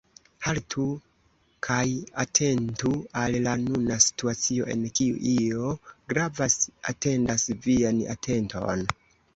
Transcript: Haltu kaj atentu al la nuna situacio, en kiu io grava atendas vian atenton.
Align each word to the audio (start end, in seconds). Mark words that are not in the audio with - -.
Haltu 0.45 0.85
kaj 1.67 1.83
atentu 2.23 2.93
al 3.25 3.37
la 3.49 3.53
nuna 3.67 3.99
situacio, 4.07 4.67
en 4.77 4.83
kiu 5.01 5.21
io 5.35 5.77
grava 5.89 6.51
atendas 6.95 7.49
vian 7.69 8.03
atenton. 8.19 8.89